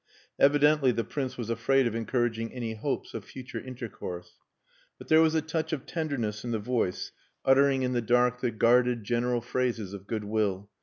[0.39, 4.37] Evidently the Prince was afraid of encouraging any hopes of future intercourse.
[4.97, 7.11] But there was a touch of tenderness in the voice
[7.45, 10.71] uttering in the dark the guarded general phrases of goodwill.